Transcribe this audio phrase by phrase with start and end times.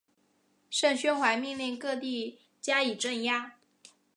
[0.71, 3.57] 盛宣怀命令各地加以镇压。